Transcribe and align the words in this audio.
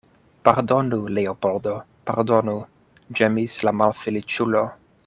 Pardonu, 0.47 0.97
Leopoldo, 1.17 1.75
pardonu, 2.11 2.57
ĝemis 3.21 3.61
la 3.69 3.79
malfeliĉulo. 3.83 4.67